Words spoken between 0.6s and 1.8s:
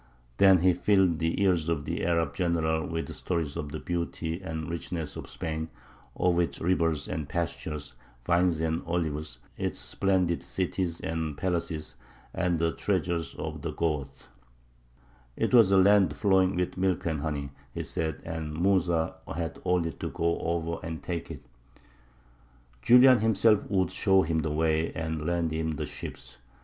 he filled the ears